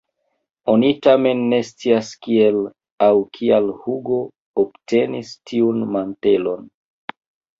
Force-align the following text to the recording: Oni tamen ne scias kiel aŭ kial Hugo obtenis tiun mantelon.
Oni 0.71 0.87
tamen 1.07 1.41
ne 1.49 1.57
scias 1.65 2.07
kiel 2.27 2.57
aŭ 3.07 3.11
kial 3.37 3.69
Hugo 3.83 4.17
obtenis 4.63 5.35
tiun 5.51 5.87
mantelon. 5.97 6.65